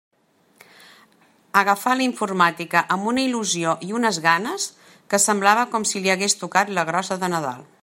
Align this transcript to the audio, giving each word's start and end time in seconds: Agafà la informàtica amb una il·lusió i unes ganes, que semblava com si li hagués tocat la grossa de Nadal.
Agafà 1.59 1.93
la 1.99 2.03
informàtica 2.07 2.81
amb 2.95 3.11
una 3.11 3.25
il·lusió 3.27 3.75
i 3.89 3.91
unes 3.99 4.19
ganes, 4.25 4.67
que 5.15 5.23
semblava 5.27 5.67
com 5.75 5.87
si 5.91 6.03
li 6.07 6.15
hagués 6.15 6.39
tocat 6.45 6.73
la 6.79 6.91
grossa 6.91 7.23
de 7.25 7.33
Nadal. 7.37 7.65